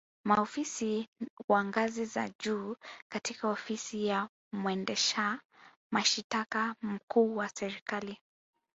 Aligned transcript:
Maofisa 0.23 1.05
wa 1.47 1.63
ngazi 1.65 2.05
za 2.05 2.29
juu 2.39 2.75
katika 3.09 3.49
Ofisi 3.49 4.05
ya 4.05 4.29
mwendesha 4.51 5.39
mashitaka 5.91 6.75
mkuu 6.81 7.35
wa 7.35 7.49
Serikali 7.49 8.17